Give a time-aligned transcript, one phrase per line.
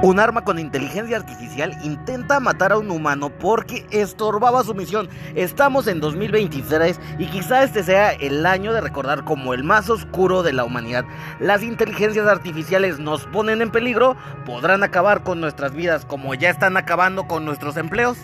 [0.00, 5.08] Un arma con inteligencia artificial intenta matar a un humano porque estorbaba su misión.
[5.34, 10.44] Estamos en 2023 y quizá este sea el año de recordar como el más oscuro
[10.44, 11.04] de la humanidad.
[11.40, 14.16] Las inteligencias artificiales nos ponen en peligro,
[14.46, 18.18] podrán acabar con nuestras vidas como ya están acabando con nuestros empleos.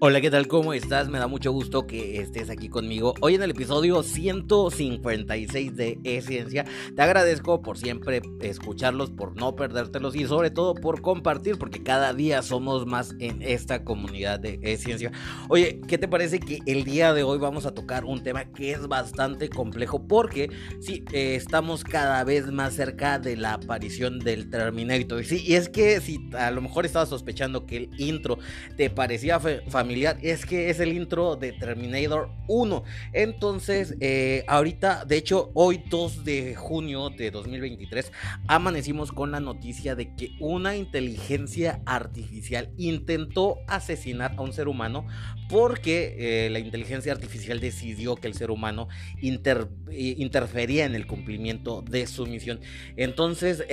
[0.00, 0.46] Hola, ¿qué tal?
[0.46, 1.08] ¿Cómo estás?
[1.08, 3.14] Me da mucho gusto que estés aquí conmigo.
[3.20, 6.64] Hoy en el episodio 156 de E-Ciencia.
[6.94, 12.14] Te agradezco por siempre escucharlos, por no perdértelos y sobre todo por compartir, porque cada
[12.14, 15.10] día somos más en esta comunidad de E-Ciencia.
[15.48, 18.70] Oye, ¿qué te parece que el día de hoy vamos a tocar un tema que
[18.70, 20.06] es bastante complejo?
[20.06, 25.24] Porque sí, eh, estamos cada vez más cerca de la aparición del Terminator.
[25.24, 28.38] Sí, y es que si a lo mejor estabas sospechando que el intro
[28.76, 29.87] te parecía familiar,
[30.22, 32.84] es que es el intro de Terminator 1.
[33.12, 38.12] Entonces, eh, ahorita, de hecho, hoy 2 de junio de 2023,
[38.46, 45.06] amanecimos con la noticia de que una inteligencia artificial intentó asesinar a un ser humano
[45.48, 48.88] porque eh, la inteligencia artificial decidió que el ser humano
[49.22, 52.60] eh, interfería en el cumplimiento de su misión.
[52.96, 53.64] Entonces,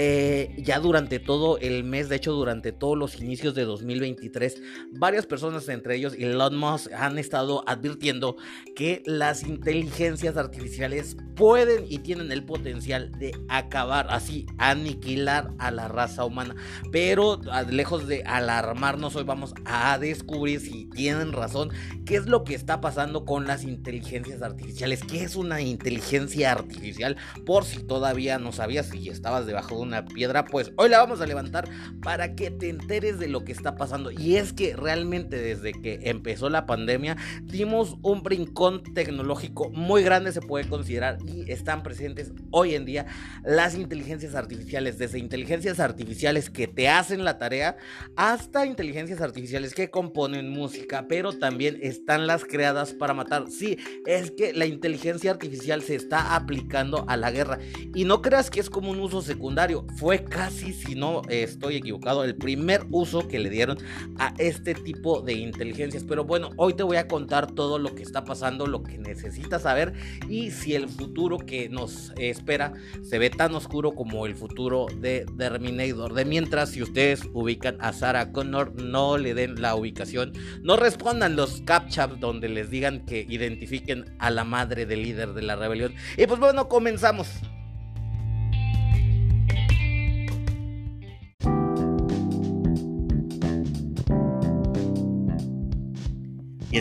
[0.57, 5.67] ya durante todo el mes, de hecho, durante todos los inicios de 2023, varias personas,
[5.69, 8.37] entre ellos, y Elon Musk han estado advirtiendo
[8.75, 15.87] que las inteligencias artificiales pueden y tienen el potencial de acabar, así, aniquilar a la
[15.87, 16.55] raza humana.
[16.91, 17.39] Pero
[17.69, 21.71] lejos de alarmarnos, hoy vamos a descubrir si tienen razón,
[22.05, 27.17] qué es lo que está pasando con las inteligencias artificiales, qué es una inteligencia artificial,
[27.45, 31.21] por si todavía no sabías y estabas debajo de una piedra, pues hoy la vamos
[31.21, 31.69] a levantar
[32.01, 34.11] para que te enteres de lo que está pasando.
[34.11, 40.31] Y es que realmente desde que empezó la pandemia, dimos un brincón tecnológico muy grande,
[40.31, 43.05] se puede considerar, y están presentes hoy en día
[43.43, 47.77] las inteligencias artificiales, desde inteligencias artificiales que te hacen la tarea
[48.15, 53.45] hasta inteligencias artificiales que componen música, pero también están las creadas para matar.
[53.49, 57.59] Sí, es que la inteligencia artificial se está aplicando a la guerra
[57.93, 62.23] y no creas que es como un uso secundario, fue casi, si no estoy equivocado,
[62.23, 63.77] el primer uso que le dieron
[64.17, 68.03] a este tipo de inteligencia pero bueno, hoy te voy a contar todo lo que
[68.03, 69.93] está pasando, lo que necesitas saber
[70.29, 72.73] y si el futuro que nos espera
[73.03, 76.13] se ve tan oscuro como el futuro de Terminator.
[76.13, 81.35] De mientras, si ustedes ubican a Sarah Connor, no le den la ubicación, no respondan
[81.35, 85.93] los captchas donde les digan que identifiquen a la madre del líder de la rebelión.
[86.17, 87.27] Y pues bueno, comenzamos.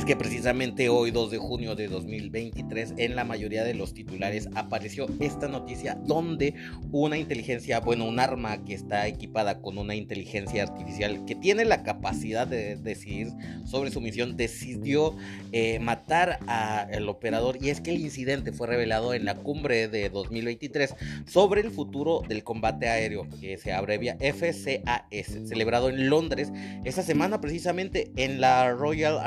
[0.04, 4.50] Es que precisamente hoy, 2 de junio de 2023, en la mayoría de los titulares
[4.54, 6.52] apareció esta noticia donde
[6.92, 11.82] una inteligencia, bueno, un arma que está equipada con una inteligencia artificial que tiene la
[11.84, 13.28] capacidad de decidir
[13.64, 15.16] sobre su misión, decidió
[15.52, 17.56] eh, matar al operador.
[17.62, 20.94] Y es que el incidente fue revelado en la cumbre de 2023
[21.24, 26.52] sobre el futuro del combate aéreo, que se abrevia FCAS, celebrado en Londres
[26.84, 29.18] esta semana precisamente en la Royal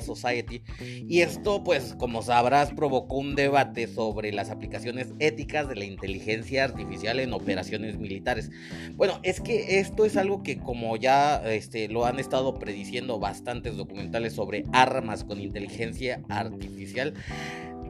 [0.00, 0.62] Society.
[0.80, 6.64] Y esto, pues, como sabrás, provocó un debate sobre las aplicaciones éticas de la inteligencia
[6.64, 8.50] artificial en operaciones militares.
[8.96, 13.76] Bueno, es que esto es algo que como ya este, lo han estado prediciendo bastantes
[13.76, 17.14] documentales sobre armas con inteligencia artificial,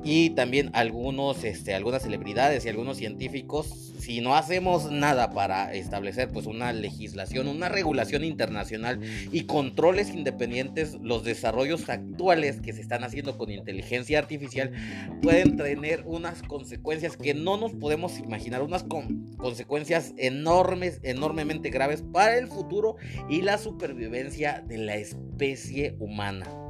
[0.04, 6.28] y también algunos, este, algunas celebridades y algunos científicos, si no hacemos nada para establecer
[6.28, 9.00] pues una legislación, una regulación internacional
[9.32, 14.72] y controles independientes, los desarrollos actuales que se están haciendo con inteligencia artificial
[15.22, 18.84] pueden tener unas consecuencias que no nos podemos imaginar, unas
[19.38, 22.96] consecuencias enormes, enormemente graves para el futuro
[23.30, 26.63] y la supervivencia de la especie humana.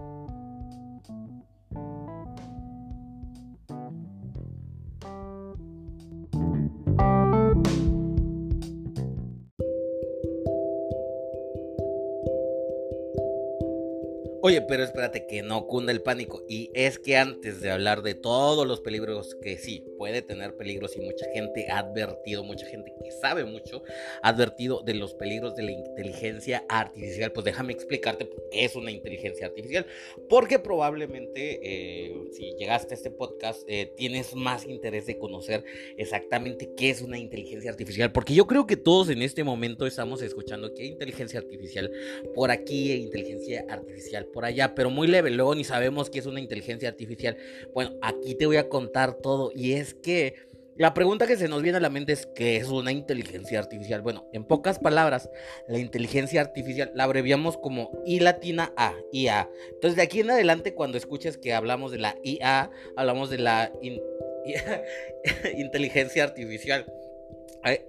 [14.60, 16.44] Pero espérate que no cunda el pánico.
[16.48, 20.96] Y es que antes de hablar de todos los peligros, que sí, puede tener peligros
[20.96, 23.82] y mucha gente ha advertido, mucha gente que sabe mucho,
[24.22, 28.90] ha advertido de los peligros de la inteligencia artificial, pues déjame explicarte qué es una
[28.90, 29.86] inteligencia artificial.
[30.28, 35.64] Porque probablemente eh, si llegaste a este podcast eh, tienes más interés de conocer
[35.96, 38.12] exactamente qué es una inteligencia artificial.
[38.12, 41.90] Porque yo creo que todos en este momento estamos escuchando que hay inteligencia artificial
[42.34, 45.30] por aquí, inteligencia artificial por allá, pero muy leve.
[45.30, 47.36] Luego ni sabemos qué es una inteligencia artificial.
[47.72, 49.52] Bueno, aquí te voy a contar todo.
[49.54, 50.34] Y es que
[50.76, 54.02] la pregunta que se nos viene a la mente es ¿qué es una inteligencia artificial?
[54.02, 55.30] Bueno, en pocas palabras,
[55.68, 59.48] la inteligencia artificial la abreviamos como I latina A, IA.
[59.72, 63.72] Entonces, de aquí en adelante, cuando escuches que hablamos de la IA, hablamos de la
[65.56, 66.86] inteligencia artificial.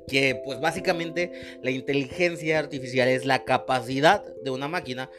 [0.08, 1.32] Que pues básicamente
[1.62, 5.10] la inteligencia artificial es la capacidad de una máquina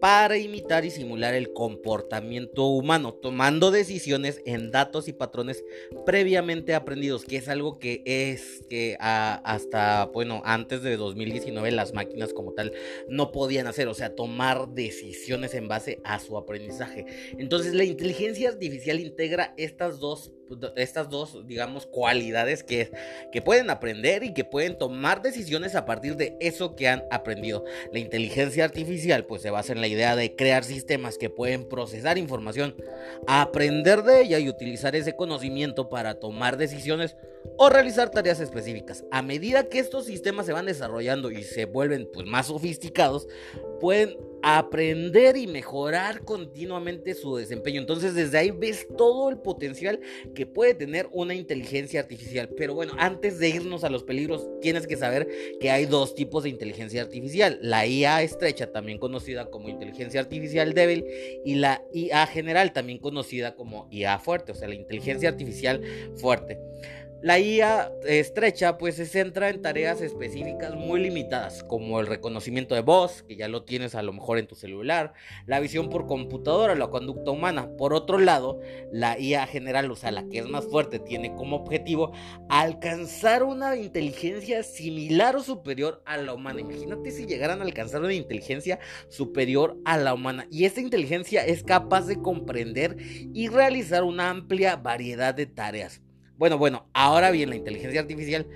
[0.00, 5.64] para imitar y simular el comportamiento humano, tomando decisiones en datos y patrones
[6.04, 12.32] previamente aprendidos, que es algo que es que hasta, bueno, antes de 2019 las máquinas
[12.32, 12.72] como tal
[13.08, 17.06] no podían hacer, o sea, tomar decisiones en base a su aprendizaje.
[17.38, 20.32] Entonces la inteligencia artificial integra estas dos
[20.76, 22.90] estas dos, digamos, cualidades que,
[23.32, 27.64] que pueden aprender y que pueden tomar decisiones a partir de eso que han aprendido.
[27.92, 32.18] La inteligencia artificial pues se basa en la idea de crear sistemas que pueden procesar
[32.18, 32.76] información,
[33.26, 37.16] aprender de ella y utilizar ese conocimiento para tomar decisiones
[37.56, 39.04] o realizar tareas específicas.
[39.10, 43.28] A medida que estos sistemas se van desarrollando y se vuelven pues más sofisticados,
[43.80, 47.80] pueden aprender y mejorar continuamente su desempeño.
[47.80, 50.00] Entonces desde ahí ves todo el potencial
[50.34, 52.50] que puede tener una inteligencia artificial.
[52.54, 55.26] Pero bueno, antes de irnos a los peligros, tienes que saber
[55.60, 57.58] que hay dos tipos de inteligencia artificial.
[57.62, 61.06] La IA estrecha, también conocida como inteligencia artificial débil,
[61.42, 65.80] y la IA general, también conocida como IA fuerte, o sea, la inteligencia artificial
[66.16, 66.58] fuerte.
[67.24, 72.82] La IA estrecha pues se centra en tareas específicas muy limitadas, como el reconocimiento de
[72.82, 75.14] voz, que ya lo tienes a lo mejor en tu celular,
[75.46, 77.70] la visión por computadora, la conducta humana.
[77.78, 78.60] Por otro lado,
[78.92, 82.12] la IA general, o sea, la que es más fuerte, tiene como objetivo
[82.50, 86.60] alcanzar una inteligencia similar o superior a la humana.
[86.60, 90.46] Imagínate si llegaran a alcanzar una inteligencia superior a la humana.
[90.50, 96.03] Y esta inteligencia es capaz de comprender y realizar una amplia variedad de tareas.
[96.36, 98.46] Bueno, bueno, ahora bien, la inteligencia artificial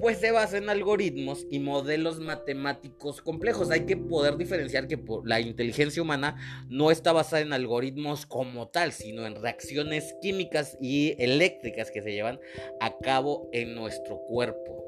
[0.00, 3.70] pues se basa en algoritmos y modelos matemáticos complejos.
[3.70, 6.36] Hay que poder diferenciar que la inteligencia humana
[6.70, 12.12] no está basada en algoritmos como tal, sino en reacciones químicas y eléctricas que se
[12.12, 12.40] llevan
[12.80, 14.86] a cabo en nuestro cuerpo.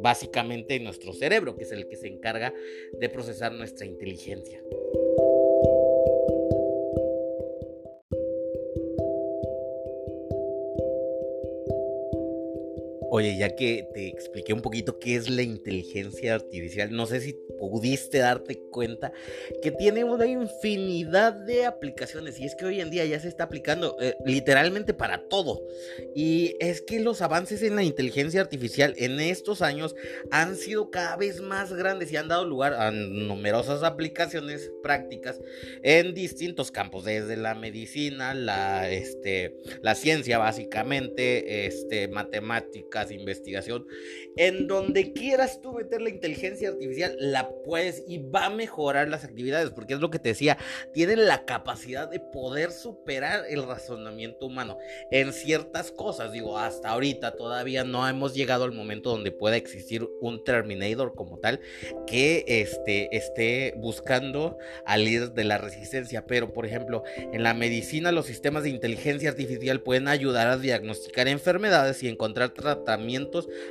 [0.00, 2.54] Básicamente en nuestro cerebro, que es el que se encarga
[2.98, 4.62] de procesar nuestra inteligencia.
[13.16, 17.32] Oye, ya que te expliqué un poquito qué es la inteligencia artificial, no sé si
[17.58, 19.10] pudiste darte cuenta
[19.62, 23.44] que tiene una infinidad de aplicaciones y es que hoy en día ya se está
[23.44, 25.66] aplicando eh, literalmente para todo.
[26.14, 29.94] Y es que los avances en la inteligencia artificial en estos años
[30.30, 35.40] han sido cada vez más grandes y han dado lugar a numerosas aplicaciones prácticas
[35.82, 43.86] en distintos campos, desde la medicina, la, este, la ciencia básicamente, este, matemáticas, investigación,
[44.36, 49.24] en donde quieras tú meter la inteligencia artificial, la puedes y va a mejorar las
[49.24, 50.58] actividades, porque es lo que te decía,
[50.92, 54.78] tienen la capacidad de poder superar el razonamiento humano
[55.10, 56.32] en ciertas cosas.
[56.32, 61.38] Digo, hasta ahorita todavía no hemos llegado al momento donde pueda existir un Terminator como
[61.38, 61.60] tal
[62.06, 66.26] que este, esté buscando al líder de la resistencia.
[66.26, 71.28] Pero, por ejemplo, en la medicina los sistemas de inteligencia artificial pueden ayudar a diagnosticar
[71.28, 72.95] enfermedades y encontrar tratamientos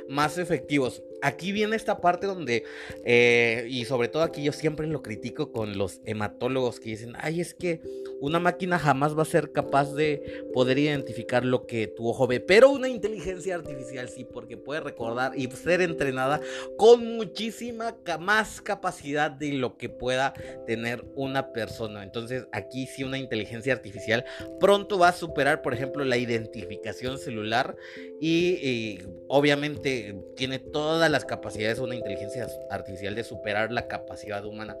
[0.08, 1.02] más efectivos.
[1.26, 2.62] Aquí viene esta parte donde,
[3.04, 7.40] eh, y sobre todo aquí yo siempre lo critico con los hematólogos que dicen, ay,
[7.40, 7.80] es que
[8.20, 12.38] una máquina jamás va a ser capaz de poder identificar lo que tu ojo ve,
[12.38, 16.40] pero una inteligencia artificial sí, porque puede recordar y ser entrenada
[16.76, 20.32] con muchísima más capacidad de lo que pueda
[20.64, 22.04] tener una persona.
[22.04, 24.24] Entonces aquí sí una inteligencia artificial
[24.60, 27.74] pronto va a superar, por ejemplo, la identificación celular
[28.20, 34.76] y obviamente tiene todas las capacidades de una inteligencia artificial de superar la capacidad humana.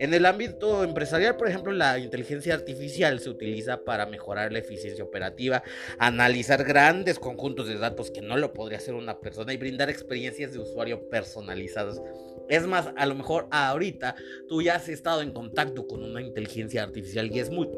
[0.00, 5.04] En el ámbito empresarial, por ejemplo, la inteligencia artificial se utiliza para mejorar la eficiencia
[5.04, 5.62] operativa,
[5.98, 10.52] analizar grandes conjuntos de datos que no lo podría hacer una persona y brindar experiencias
[10.52, 12.02] de usuario personalizadas.
[12.48, 14.16] Es más, a lo mejor ahorita
[14.48, 17.68] tú ya has estado en contacto con una inteligencia artificial y es muy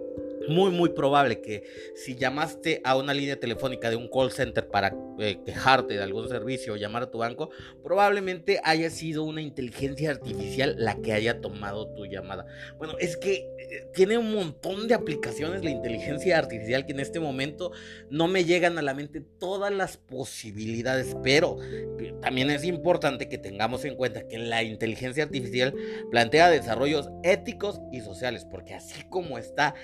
[0.48, 1.64] muy muy probable que
[1.94, 6.28] si llamaste a una línea telefónica de un call center para eh, quejarte de algún
[6.28, 7.50] servicio o llamar a tu banco,
[7.82, 12.46] probablemente haya sido una inteligencia artificial la que haya tomado tu llamada.
[12.78, 17.20] Bueno, es que eh, tiene un montón de aplicaciones la inteligencia artificial que en este
[17.20, 17.72] momento
[18.10, 23.38] no me llegan a la mente todas las posibilidades, pero eh, también es importante que
[23.38, 25.74] tengamos en cuenta que la inteligencia artificial
[26.10, 29.74] plantea desarrollos éticos y sociales, porque así como está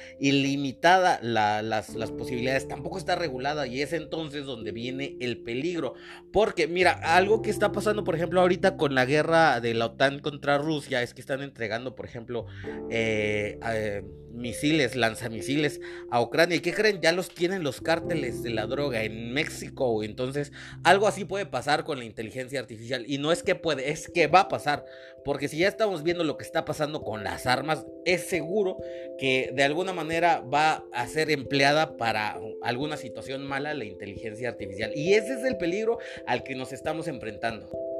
[0.54, 5.94] ilimitada las, las posibilidades, tampoco está regulada y es entonces donde viene el peligro.
[6.32, 10.20] Porque mira, algo que está pasando, por ejemplo, ahorita con la guerra de la OTAN
[10.20, 12.46] contra Rusia es que están entregando, por ejemplo,
[12.90, 14.02] eh, eh,
[14.34, 16.56] misiles, lanzamisiles a Ucrania.
[16.56, 17.00] ¿Y qué creen?
[17.00, 20.02] Ya los tienen los cárteles de la droga en México.
[20.02, 23.04] Entonces, algo así puede pasar con la inteligencia artificial.
[23.06, 24.84] Y no es que puede, es que va a pasar.
[25.24, 28.76] Porque si ya estamos viendo lo que está pasando con las armas, es seguro
[29.18, 34.92] que de alguna manera va a ser empleada para alguna situación mala la inteligencia artificial.
[34.94, 37.93] Y ese es el peligro al que nos estamos enfrentando.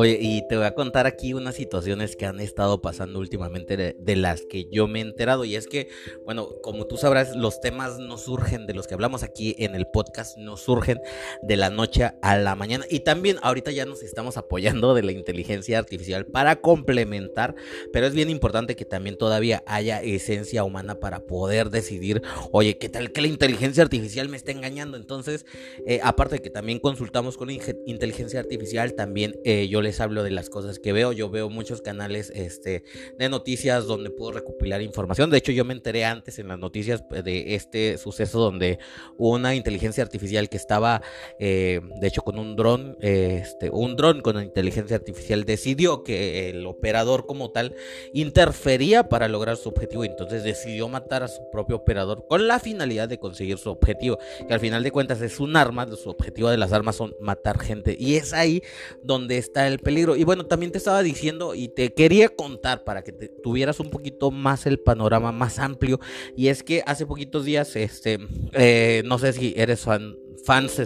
[0.00, 4.16] Oye, y te voy a contar aquí unas situaciones que han estado pasando últimamente de,
[4.16, 5.44] las que yo me he enterado.
[5.44, 5.88] Y es que,
[6.24, 9.88] bueno, como tú sabrás, los temas no surgen de los que hablamos aquí en el
[9.88, 11.00] podcast, no surgen
[11.42, 12.84] de la noche a la mañana.
[12.88, 17.56] Y también ahorita ya nos estamos apoyando de la inteligencia artificial para complementar,
[17.92, 22.88] pero es bien importante que también todavía haya esencia humana para poder decidir, oye, ¿qué
[22.88, 24.96] tal que la inteligencia artificial me está engañando?
[24.96, 25.44] Entonces,
[25.88, 30.22] eh, aparte de que también consultamos con inteligencia artificial, también eh, yo le les hablo
[30.22, 31.12] de las cosas que veo.
[31.12, 32.84] Yo veo muchos canales este,
[33.18, 35.30] de noticias donde puedo recopilar información.
[35.30, 38.78] De hecho, yo me enteré antes en las noticias pues, de este suceso donde
[39.16, 41.00] una inteligencia artificial que estaba,
[41.38, 46.66] eh, de hecho, con un dron, este, un dron con inteligencia artificial decidió que el
[46.66, 47.74] operador como tal
[48.12, 50.04] interfería para lograr su objetivo.
[50.04, 54.18] Entonces decidió matar a su propio operador con la finalidad de conseguir su objetivo.
[54.46, 57.58] Que al final de cuentas es un arma, su objetivo de las armas son matar
[57.58, 57.96] gente.
[57.98, 58.62] Y es ahí
[59.02, 60.16] donde está el peligro.
[60.16, 64.30] Y bueno, también te estaba diciendo y te quería contar para que tuvieras un poquito
[64.30, 66.00] más el panorama más amplio.
[66.36, 68.18] Y es que hace poquitos días, este,
[68.52, 70.80] eh, no sé si eres fan fans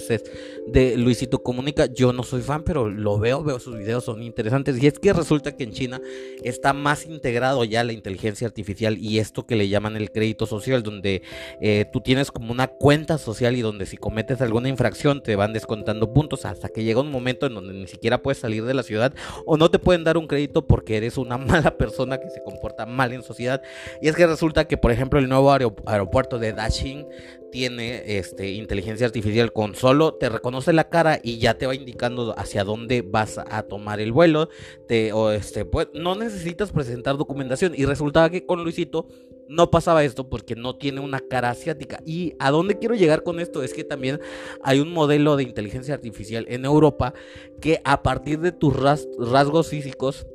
[0.67, 1.87] de Luisito Comunica.
[1.87, 4.83] Yo no soy fan, pero lo veo, veo sus videos, son interesantes.
[4.83, 6.01] Y es que resulta que en China
[6.43, 10.83] está más integrado ya la inteligencia artificial y esto que le llaman el crédito social,
[10.83, 11.23] donde
[11.61, 15.53] eh, tú tienes como una cuenta social y donde si cometes alguna infracción te van
[15.53, 18.83] descontando puntos hasta que llega un momento en donde ni siquiera puedes salir de la
[18.83, 19.13] ciudad
[19.47, 22.87] o no te pueden dar un crédito porque eres una mala persona que se comporta
[22.87, 23.63] mal en sociedad.
[24.01, 27.05] Y es que resulta que, por ejemplo, el nuevo aeropuerto de Daching
[27.53, 32.35] tiene este, inteligencia artificial con solo te reconoce la cara y ya te va indicando
[32.37, 34.49] hacia dónde vas a tomar el vuelo.
[34.89, 37.75] Te, o este, pues, no necesitas presentar documentación.
[37.77, 39.07] Y resultaba que con Luisito
[39.49, 42.03] no pasaba esto porque no tiene una cara asiática.
[42.07, 44.19] Y a dónde quiero llegar con esto es que también
[44.63, 47.13] hay un modelo de inteligencia artificial en Europa
[47.61, 50.27] que a partir de tus rasgos físicos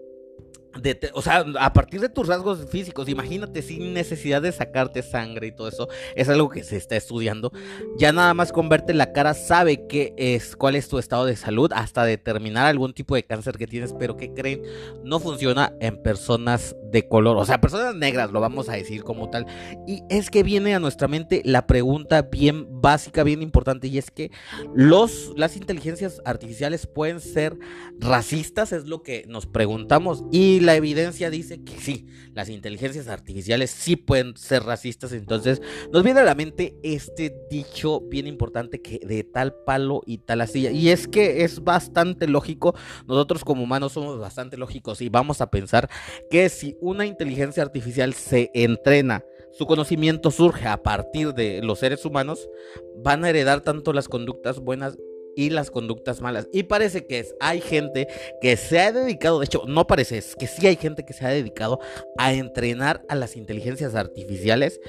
[1.14, 5.52] o sea, a partir de tus rasgos físicos, imagínate sin necesidad de sacarte sangre y
[5.52, 7.52] todo eso, es algo que se está estudiando.
[7.98, 11.36] Ya nada más con verte la cara sabe qué es, cuál es tu estado de
[11.36, 14.62] salud, hasta determinar algún tipo de cáncer que tienes, pero que creen
[15.04, 19.30] no funciona en personas de color, o sea, personas negras, lo vamos a decir como
[19.30, 19.46] tal.
[19.88, 24.12] Y es que viene a nuestra mente la pregunta bien básica, bien importante, y es
[24.12, 24.32] que
[24.74, 27.58] los, las inteligencias artificiales pueden ser
[28.00, 30.24] racistas, es lo que nos preguntamos.
[30.32, 35.14] Y la evidencia dice que sí, las inteligencias artificiales sí pueden ser racistas.
[35.14, 35.62] Entonces
[35.94, 40.42] nos viene a la mente este dicho bien importante que de tal palo y tal
[40.42, 40.72] astilla.
[40.72, 42.76] Y es que es bastante lógico,
[43.08, 45.90] nosotros como humanos somos bastante lógicos y vamos a pensar
[46.30, 52.04] que si una inteligencia artificial se entrena, su conocimiento surge a partir de los seres
[52.04, 52.50] humanos,
[52.98, 54.98] van a heredar tanto las conductas buenas
[55.38, 56.50] y las conductas malas.
[56.52, 58.08] Y parece que hay gente
[58.42, 61.26] que se ha dedicado, de hecho, no parece, es que sí hay gente que se
[61.26, 61.80] ha dedicado
[62.18, 64.82] a entrenar a las inteligencias artificiales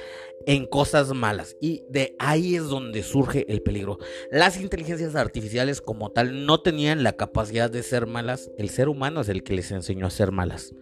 [0.46, 1.54] en cosas malas.
[1.60, 3.98] Y de ahí es donde surge el peligro.
[4.30, 8.50] Las inteligencias artificiales como tal no tenían la capacidad de ser malas.
[8.56, 10.72] El ser humano es el que les enseñó a ser malas.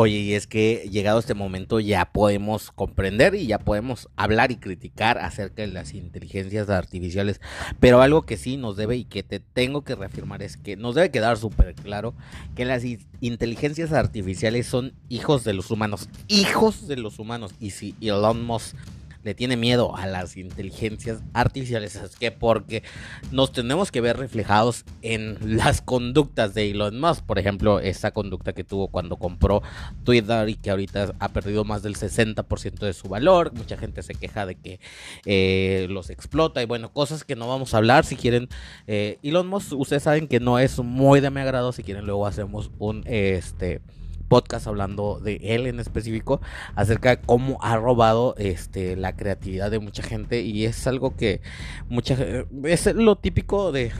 [0.00, 4.56] Oye, y es que llegado este momento ya podemos comprender y ya podemos hablar y
[4.58, 7.40] criticar acerca de las inteligencias artificiales,
[7.80, 10.94] pero algo que sí nos debe y que te tengo que reafirmar es que nos
[10.94, 12.14] debe quedar súper claro
[12.54, 12.84] que las
[13.20, 18.76] inteligencias artificiales son hijos de los humanos, hijos de los humanos, y si Elon Musk
[19.24, 22.82] le tiene miedo a las inteligencias artificiales es que porque
[23.30, 28.52] nos tenemos que ver reflejados en las conductas de Elon Musk, por ejemplo, esa conducta
[28.52, 29.62] que tuvo cuando compró
[30.04, 34.14] Twitter y que ahorita ha perdido más del 60% de su valor, mucha gente se
[34.14, 34.80] queja de que
[35.24, 38.48] eh, los explota y bueno, cosas que no vamos a hablar, si quieren,
[38.86, 42.26] eh, Elon Musk, ustedes saben que no es muy de mi agrado, si quieren luego
[42.26, 43.80] hacemos un, este,
[44.28, 46.40] podcast hablando de él en específico
[46.74, 50.42] acerca de cómo ha robado este la creatividad de mucha gente.
[50.42, 51.40] Y es algo que
[51.88, 52.16] mucha
[52.64, 53.92] es lo típico de,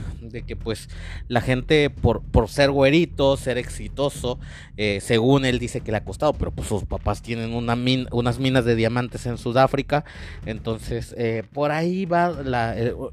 [0.45, 0.89] que pues
[1.27, 4.39] la gente por, por ser güerito ser exitoso
[4.77, 7.77] eh, según él dice que le ha costado pero pues sus papás tienen una
[8.11, 10.05] unas minas de diamantes en Sudáfrica.
[10.45, 12.33] Entonces eh, por ahí va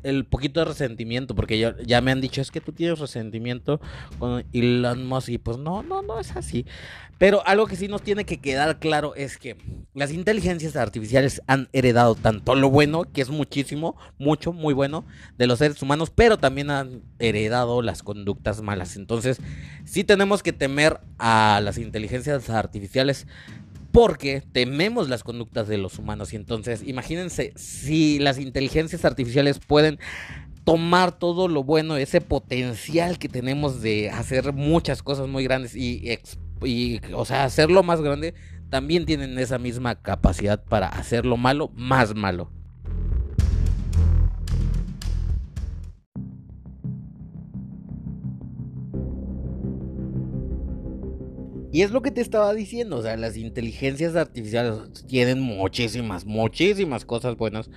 [0.03, 3.81] el, poquito de resentimiento porque ya me han dicho es que tú tienes resentimiento
[4.19, 6.67] con Elon Musk y pues no no no es así
[7.19, 9.57] pero algo que sí nos tiene que quedar claro es que
[9.95, 15.05] las inteligencias artificiales han heredado tanto lo bueno, que es muchísimo, mucho, muy bueno,
[15.39, 18.97] de los seres humanos, pero también han heredado las conductas malas.
[18.97, 19.39] Entonces,
[19.85, 23.27] sí tenemos que temer a las inteligencias artificiales
[23.93, 26.35] porque tememos las conductas de los humanos.
[26.35, 29.99] Y entonces, imagínense si las inteligencias artificiales pueden
[30.65, 36.11] tomar todo lo bueno, ese potencial que tenemos de hacer muchas cosas muy grandes y
[36.63, 38.35] y, o sea, hacerlo más grande,
[38.71, 42.51] también tienen esa misma capacidad para hacerlo malo más malo.
[51.77, 57.05] Y es lo que te estaba diciendo, o sea, las inteligencias artificiales tienen muchísimas, muchísimas
[57.05, 57.69] cosas buenas,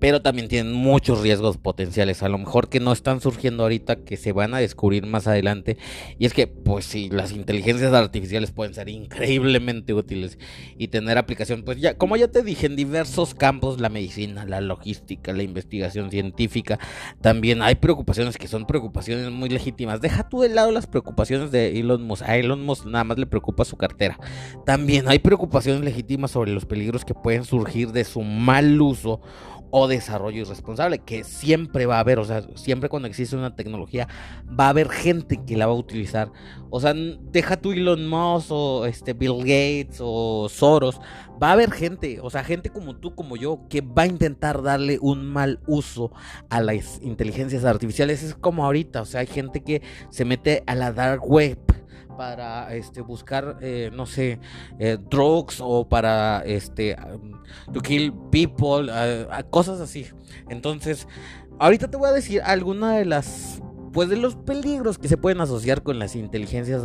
[0.00, 4.16] pero también tienen muchos riesgos potenciales, a lo mejor que no están surgiendo ahorita, que
[4.16, 5.76] se van a descubrir más adelante.
[6.18, 10.38] Y es que, pues sí, las inteligencias artificiales pueden ser increíblemente útiles
[10.78, 14.62] y tener aplicación, pues ya, como ya te dije, en diversos campos, la medicina, la
[14.62, 16.78] logística, la investigación científica,
[17.20, 20.00] también hay preocupaciones que son preocupaciones muy legítimas.
[20.00, 23.26] Deja tú de lado las preocupaciones de Elon Musk, a Elon Musk nada más le
[23.26, 24.18] preocupa preocupa su cartera.
[24.64, 29.20] También hay preocupaciones legítimas sobre los peligros que pueden surgir de su mal uso
[29.74, 34.06] o desarrollo irresponsable, que siempre va a haber, o sea, siempre cuando existe una tecnología
[34.48, 36.30] va a haber gente que la va a utilizar.
[36.68, 41.00] O sea, deja tu Elon Musk o este Bill Gates o Soros,
[41.42, 44.62] va a haber gente, o sea, gente como tú, como yo, que va a intentar
[44.62, 46.12] darle un mal uso
[46.50, 48.22] a las inteligencias artificiales.
[48.22, 49.80] Es como ahorita, o sea, hay gente que
[50.10, 51.58] se mete a la dark web
[52.16, 54.38] para este buscar eh, no sé
[54.78, 56.96] eh, drugs o para este
[57.72, 58.90] to kill people
[59.50, 60.06] cosas así.
[60.48, 61.06] Entonces
[61.58, 65.40] ahorita te voy a decir alguna de las pues de los peligros que se pueden
[65.40, 66.82] asociar con las inteligencias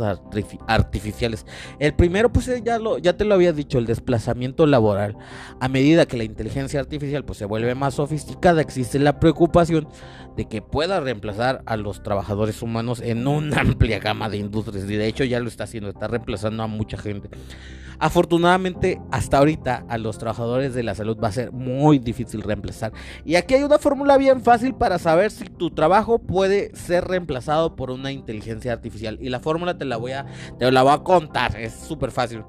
[0.66, 1.46] artificiales.
[1.78, 5.16] El primero, pues eh, ya, lo, ya te lo había dicho, el desplazamiento laboral.
[5.60, 9.88] A medida que la inteligencia artificial pues, se vuelve más sofisticada, existe la preocupación
[10.36, 14.84] de que pueda reemplazar a los trabajadores humanos en una amplia gama de industrias.
[14.84, 17.28] Y de hecho ya lo está haciendo, está reemplazando a mucha gente.
[17.98, 22.92] Afortunadamente, hasta ahorita a los trabajadores de la salud va a ser muy difícil reemplazar.
[23.24, 27.74] Y aquí hay una fórmula bien fácil para saber si tu trabajo puede ser reemplazado
[27.74, 29.18] por una inteligencia artificial.
[29.20, 30.26] Y la fórmula te la voy a,
[30.58, 32.44] te la voy a contar, es súper fácil.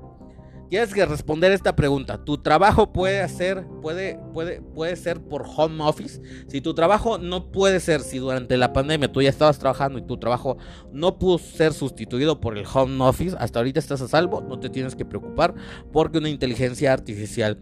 [0.70, 2.24] Tienes que responder esta pregunta.
[2.24, 6.22] ¿Tu trabajo puede ser, puede, puede, puede ser por home office?
[6.48, 10.04] Si tu trabajo no puede ser, si durante la pandemia tú ya estabas trabajando y
[10.04, 10.58] tu trabajo
[10.94, 14.70] no pudo ser sustituido por el home office, hasta ahorita estás a salvo, no te
[14.70, 15.56] tienes que preocupar
[15.92, 17.60] porque una inteligencia artificial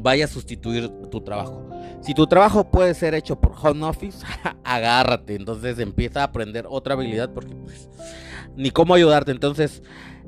[0.00, 1.68] vaya a sustituir tu trabajo.
[2.00, 4.24] Si tu trabajo puede ser hecho por home office,
[4.64, 5.34] agárrate.
[5.34, 7.88] Entonces empieza a aprender otra habilidad porque pues
[8.56, 9.32] ni cómo ayudarte.
[9.32, 9.82] Entonces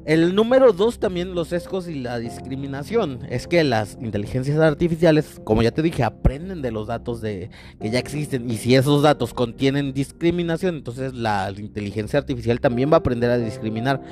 [0.05, 3.21] el número dos también los sesgos y la discriminación.
[3.29, 7.91] Es que las inteligencias artificiales, como ya te dije, aprenden de los datos de, que
[7.91, 8.51] ya existen.
[8.51, 13.39] Y si esos datos contienen discriminación, entonces la inteligencia artificial también va a aprender a
[13.39, 14.03] discriminar.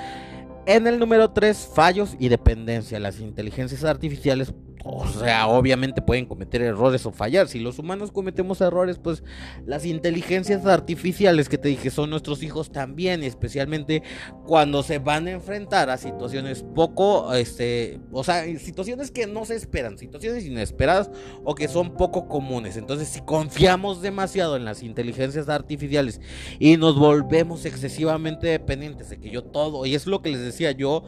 [0.66, 3.00] En el número 3, fallos y dependencia.
[3.00, 7.49] Las inteligencias artificiales o sea, obviamente pueden cometer errores o fallar.
[7.49, 9.23] Si los humanos cometemos errores, pues
[9.66, 14.03] las inteligencias artificiales que te dije son nuestros hijos también, especialmente
[14.47, 19.57] cuando se van a enfrentar a situaciones poco, este, o sea, situaciones que no se
[19.57, 21.11] esperan, situaciones inesperadas
[21.45, 22.77] o que son poco comunes.
[22.77, 26.21] Entonces, si confiamos demasiado en las inteligencias artificiales
[26.59, 30.73] y nos volvemos excesivamente dependientes de que yo todo, y es lo que les decía
[30.73, 31.05] yo,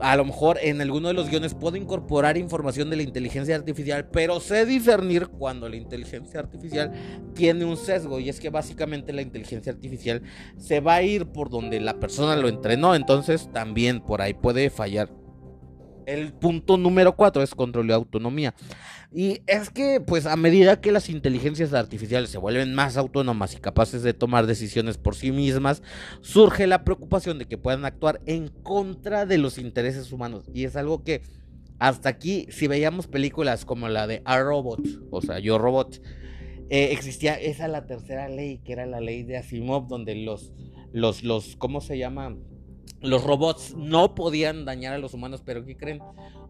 [0.00, 4.08] a lo mejor en alguno de los guiones puedo incorporar información de la inteligencia artificial,
[4.10, 6.92] pero sé discernir cuando la inteligencia artificial
[7.34, 10.22] tiene un sesgo y es que básicamente la inteligencia artificial
[10.56, 14.70] se va a ir por donde la persona lo entrenó, entonces también por ahí puede
[14.70, 15.17] fallar.
[16.08, 18.54] El punto número cuatro es control y autonomía.
[19.12, 23.58] Y es que, pues, a medida que las inteligencias artificiales se vuelven más autónomas y
[23.58, 25.82] capaces de tomar decisiones por sí mismas,
[26.20, 30.44] surge la preocupación de que puedan actuar en contra de los intereses humanos.
[30.52, 31.22] Y es algo que,
[31.78, 36.02] hasta aquí, si veíamos películas como la de A Robot, o sea, Yo Robot,
[36.70, 40.52] eh, existía esa la tercera ley, que era la ley de Asimov, donde los,
[40.92, 42.36] los, los, ¿cómo se llama?
[43.00, 46.00] Los robots no podían dañar a los humanos, pero ¿qué creen?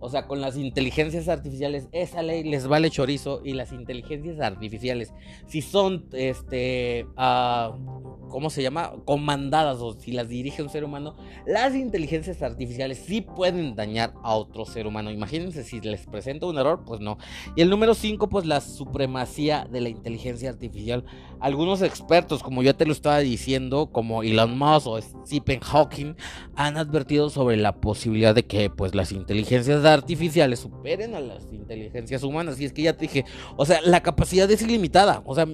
[0.01, 5.13] O sea, con las inteligencias artificiales, esa ley les vale chorizo y las inteligencias artificiales,
[5.47, 8.93] si son, este, uh, ¿cómo se llama?
[9.05, 14.35] Comandadas o si las dirige un ser humano, las inteligencias artificiales sí pueden dañar a
[14.35, 15.11] otro ser humano.
[15.11, 17.19] Imagínense si les presenta un error, pues no.
[17.57, 21.05] Y el número 5, pues la supremacía de la inteligencia artificial.
[21.41, 26.15] Algunos expertos, como ya te lo estaba diciendo, como Elon Musk o Stephen Hawking,
[26.55, 32.23] han advertido sobre la posibilidad de que pues las inteligencias artificiales superen a las inteligencias
[32.23, 32.61] humanas.
[32.61, 33.25] Y es que ya te dije,
[33.57, 35.23] o sea, la capacidad es ilimitada.
[35.25, 35.47] O sea,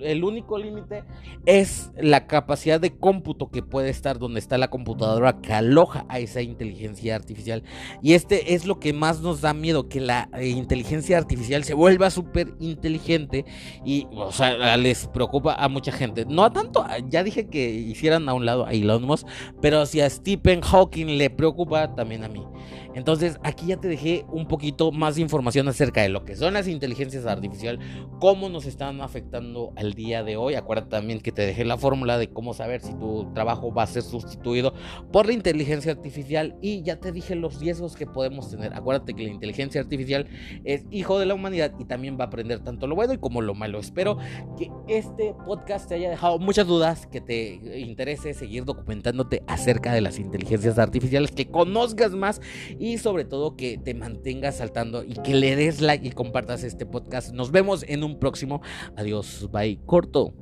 [0.00, 1.04] el único límite
[1.46, 6.18] es la capacidad de cómputo que puede estar donde está la computadora que aloja a
[6.18, 7.62] esa inteligencia artificial.
[8.02, 11.74] Y este es lo que más nos da miedo, que la eh, inteligencia artificial se
[11.74, 13.44] vuelva súper inteligente
[13.84, 16.24] y, o sea, les preocupa a mucha gente.
[16.26, 19.26] No a tanto, ya dije que hicieran a un lado a Elon Musk,
[19.60, 22.44] pero si a Stephen Hawking le preocupa, también a mí.
[22.94, 26.54] Entonces, aquí ya te dejé un poquito más de información acerca de lo que son
[26.54, 27.84] las inteligencias artificiales,
[28.20, 30.54] cómo nos están afectando al día de hoy.
[30.54, 33.86] Acuérdate también que te dejé la fórmula de cómo saber si tu trabajo va a
[33.86, 34.74] ser sustituido
[35.10, 38.74] por la inteligencia artificial y ya te dije los riesgos que podemos tener.
[38.74, 40.26] Acuérdate que la inteligencia artificial
[40.64, 43.40] es hijo de la humanidad y también va a aprender tanto lo bueno y como
[43.40, 43.78] lo malo.
[43.78, 44.18] Espero
[44.58, 50.00] que este podcast te haya dejado muchas dudas, que te interese seguir documentándote acerca de
[50.00, 52.40] las inteligencias artificiales, que conozcas más
[52.82, 56.84] y sobre todo que te mantengas saltando y que le des like y compartas este
[56.84, 57.32] podcast.
[57.32, 58.60] Nos vemos en un próximo.
[58.96, 60.34] Adiós, bye, corto.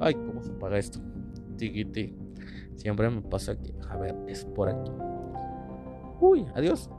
[0.00, 0.98] Ay, ¿cómo se paga esto?
[1.56, 2.16] Tiquiti.
[2.74, 3.72] Siempre me pasa aquí.
[3.88, 4.90] A ver, es por aquí.
[6.20, 6.90] Uy, adiós.